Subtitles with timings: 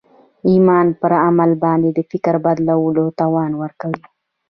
[0.49, 4.03] ایمان پر عمل باندې د فکر بدلولو توان ورکوي